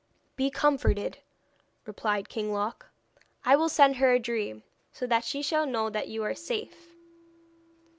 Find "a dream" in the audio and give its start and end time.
4.11-4.63